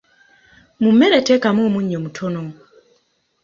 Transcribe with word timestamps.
Mu 0.81 0.89
mmere 0.93 1.17
teekamu 1.27 1.61
omunnyu 1.67 1.97
mutono. 2.03 2.41